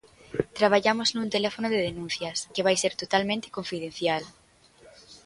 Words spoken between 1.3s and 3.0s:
teléfono de denuncias, que vai ser